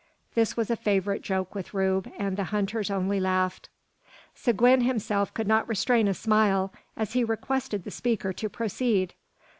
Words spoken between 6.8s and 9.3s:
as he requested the speaker to proceed.